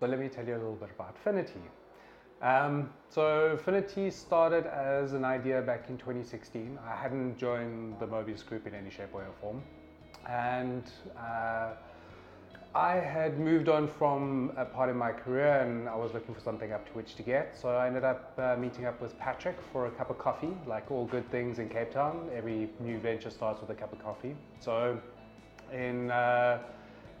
[0.00, 1.60] but let me tell you a little bit about Phinity.
[2.42, 6.78] Um, so Phinity started as an idea back in 2016.
[6.84, 9.62] I hadn't joined the Mobius Group in any shape, way, or form,
[10.26, 11.72] and uh,
[12.74, 16.40] I had moved on from a part of my career and I was looking for
[16.40, 17.58] something up to which to get.
[17.60, 20.56] So I ended up uh, meeting up with Patrick for a cup of coffee.
[20.68, 24.00] Like all good things in Cape Town, every new venture starts with a cup of
[24.00, 24.36] coffee.
[24.60, 25.00] So
[25.72, 26.60] in uh,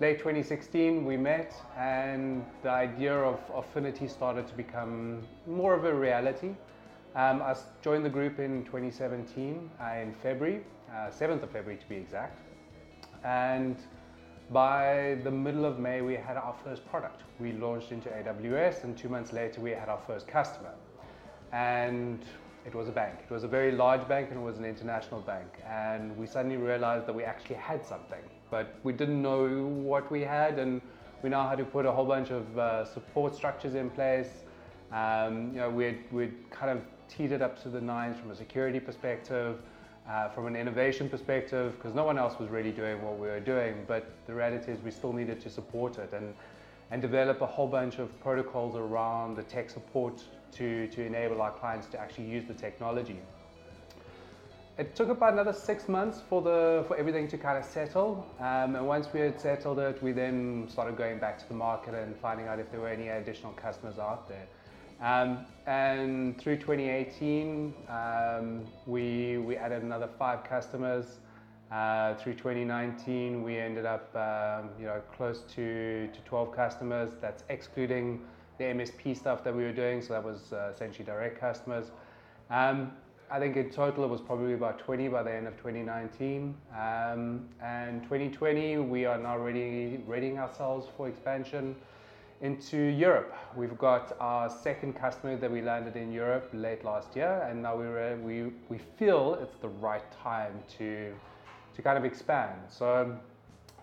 [0.00, 5.92] late 2016, we met and the idea of Affinity started to become more of a
[5.92, 6.54] reality.
[7.16, 10.64] Um, I joined the group in 2017 uh, in February,
[11.10, 12.38] 7th uh, of February to be exact.
[13.24, 13.76] And
[14.52, 17.22] by the middle of May, we had our first product.
[17.40, 20.74] We launched into AWS, and two months later, we had our first customer.
[21.52, 22.24] And
[22.68, 23.16] it was a bank.
[23.28, 25.48] It was a very large bank, and it was an international bank.
[25.66, 30.20] And we suddenly realized that we actually had something, but we didn't know what we
[30.20, 30.80] had, and
[31.22, 34.30] we now had to put a whole bunch of uh, support structures in place.
[34.92, 38.36] Um, you know, we'd, we'd kind of teed it up to the nines from a
[38.36, 39.58] security perspective
[40.08, 43.40] uh, from an innovation perspective because no one else was really doing what we were
[43.40, 43.84] doing.
[43.86, 46.34] But the reality is we still needed to support it and,
[46.90, 51.52] and develop a whole bunch of protocols around the tech support to, to enable our
[51.52, 53.20] clients to actually use the technology.
[54.78, 58.24] It took about another six months for, the, for everything to kind of settle.
[58.38, 61.94] Um, and once we had settled it, we then started going back to the market
[61.94, 64.46] and finding out if there were any additional customers out there.
[65.00, 71.18] Um, and through 2018, um, we, we added another five customers.
[71.72, 77.10] Uh, through 2019, we ended up um, you know, close to, to 12 customers.
[77.20, 78.20] That's excluding
[78.58, 81.90] the MSP stuff that we were doing, so that was uh, essentially direct customers.
[82.50, 82.92] Um,
[83.30, 86.54] I think in total it was probably about 20 by the end of 2019.
[86.72, 91.76] Um, and 2020, we are now ready, readying ourselves for expansion
[92.40, 93.34] into Europe.
[93.56, 97.76] We've got our second customer that we landed in Europe late last year, and now
[97.76, 101.12] we we we feel it's the right time to
[101.74, 102.58] to kind of expand.
[102.68, 103.16] So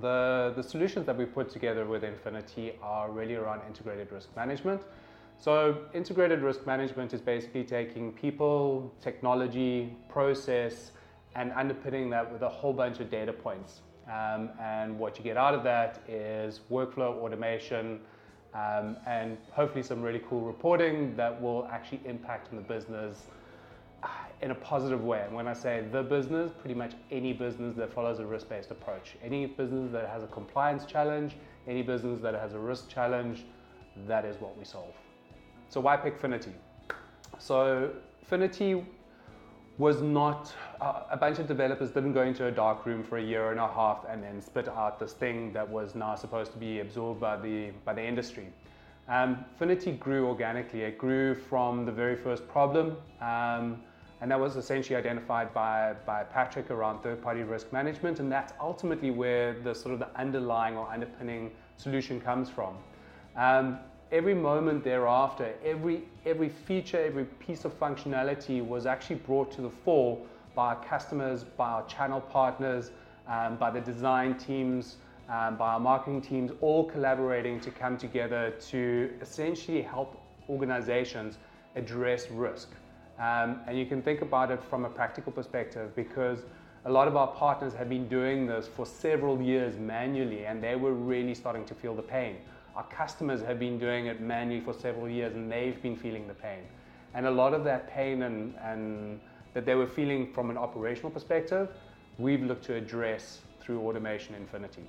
[0.00, 4.82] the the solutions that we put together with Infinity are really around integrated risk management.
[5.40, 10.90] So integrated risk management is basically taking people, technology, process,
[11.36, 13.82] and underpinning that with a whole bunch of data points.
[14.08, 18.00] Um, and what you get out of that is workflow automation
[18.54, 23.24] um, and hopefully some really cool reporting that will actually impact on the business
[24.40, 25.22] in a positive way.
[25.24, 28.70] And when I say the business, pretty much any business that follows a risk based
[28.70, 33.44] approach, any business that has a compliance challenge, any business that has a risk challenge,
[34.06, 34.94] that is what we solve.
[35.68, 36.52] So, why pick Phinity?
[37.38, 37.90] So,
[38.30, 38.84] Phinity
[39.78, 43.22] was not uh, a bunch of developers didn't go into a dark room for a
[43.22, 46.58] year and a half and then spit out this thing that was now supposed to
[46.58, 48.48] be absorbed by the by the industry.
[49.08, 50.82] Um, Phinity grew organically.
[50.82, 53.80] It grew from the very first problem, um,
[54.20, 59.10] and that was essentially identified by, by Patrick around third-party risk management, and that's ultimately
[59.10, 62.74] where the sort of the underlying or underpinning solution comes from.
[63.36, 63.78] Um,
[64.10, 69.70] every moment thereafter, every, every feature, every piece of functionality was actually brought to the
[69.70, 70.18] fore
[70.54, 72.90] by our customers, by our channel partners,
[73.28, 74.96] um, by the design teams,
[75.28, 81.38] um, by our marketing teams, all collaborating to come together to essentially help organizations
[81.76, 82.70] address risk.
[83.18, 86.40] Um, and you can think about it from a practical perspective because
[86.84, 90.76] a lot of our partners have been doing this for several years manually and they
[90.76, 92.36] were really starting to feel the pain.
[92.76, 96.34] Our customers have been doing it manually for several years and they've been feeling the
[96.34, 96.62] pain.
[97.14, 99.18] And a lot of that pain and, and
[99.54, 101.68] that they were feeling from an operational perspective,
[102.18, 104.88] we've looked to address through Automation Infinity.